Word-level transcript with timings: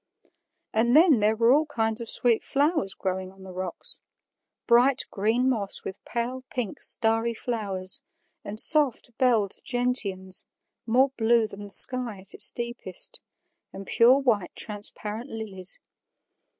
And 0.73 0.95
then 0.95 1.19
there 1.19 1.35
were 1.35 1.53
all 1.53 1.67
kinds 1.67 2.01
of 2.01 2.09
sweet 2.09 2.43
flowers 2.43 2.95
growing 2.95 3.31
on 3.31 3.43
the 3.43 3.53
rocks 3.53 3.99
bright 4.65 5.03
green 5.11 5.47
moss 5.47 5.83
with 5.83 6.03
pale 6.05 6.43
pink, 6.49 6.81
starry 6.81 7.35
flowers, 7.35 8.01
and 8.43 8.59
soft 8.59 9.15
belled 9.19 9.57
gentians, 9.63 10.43
more 10.87 11.09
blue 11.17 11.45
than 11.45 11.61
the 11.61 11.69
sky 11.69 12.19
at 12.21 12.33
its 12.33 12.49
deepest, 12.49 13.19
and 13.71 13.85
pure 13.85 14.17
white 14.17 14.55
transparent 14.55 15.29
lilies. 15.29 15.77